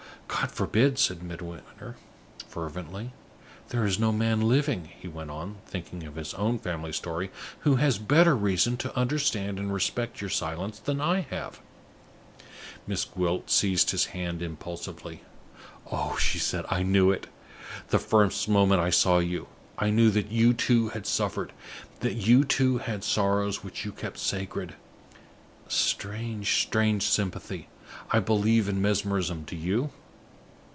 [0.31, 1.97] "God forbid!" said Midwinter,
[2.47, 3.13] fervently.
[3.69, 7.75] "There is no man living," he went on, thinking of his own family story, "who
[7.75, 11.59] has better reason to understand and respect your silence than I have."
[12.87, 15.21] Miss Gwilt seized his hand impulsively.
[15.91, 17.27] "Oh," she said, "I knew it,
[17.89, 19.47] the first moment I saw you!
[19.77, 21.51] I knew that you, too, had suffered;
[21.99, 24.73] that you, too, had sorrows which you kept sacred!
[25.67, 27.67] Strange, strange sympathy!
[28.09, 29.91] I believe in mesmerism do you?"